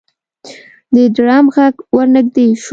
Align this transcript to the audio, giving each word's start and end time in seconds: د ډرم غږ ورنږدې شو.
د 0.93 0.95
ډرم 1.15 1.45
غږ 1.55 1.75
ورنږدې 1.95 2.47
شو. 2.61 2.69